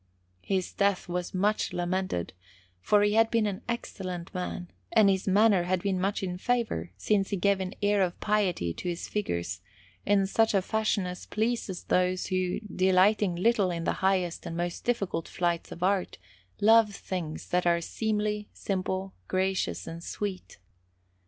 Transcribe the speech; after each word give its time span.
His 0.41 0.73
death 0.73 1.07
was 1.07 1.31
much 1.35 1.73
lamented, 1.73 2.33
for 2.79 3.03
he 3.03 3.13
had 3.13 3.29
been 3.29 3.45
an 3.45 3.61
excellent 3.69 4.33
man, 4.33 4.71
and 4.91 5.11
his 5.11 5.27
manner 5.27 5.65
had 5.65 5.83
been 5.83 6.01
much 6.01 6.23
in 6.23 6.39
favour, 6.39 6.89
since 6.97 7.29
he 7.29 7.37
gave 7.37 7.59
an 7.59 7.75
air 7.83 8.01
of 8.01 8.19
piety 8.19 8.73
to 8.73 8.89
his 8.89 9.07
figures, 9.07 9.61
in 10.03 10.25
such 10.25 10.55
a 10.55 10.63
fashion 10.63 11.05
as 11.05 11.27
pleases 11.27 11.83
those 11.83 12.25
who, 12.25 12.61
delighting 12.61 13.35
little 13.35 13.69
in 13.69 13.83
the 13.83 13.93
highest 14.01 14.47
and 14.47 14.57
most 14.57 14.83
difficult 14.85 15.27
flights 15.27 15.71
of 15.71 15.83
art, 15.83 16.17
love 16.61 16.95
things 16.95 17.49
that 17.49 17.67
are 17.67 17.79
seemly, 17.79 18.49
simple, 18.53 19.13
gracious, 19.27 19.85
and 19.85 20.03
sweet. 20.03 20.57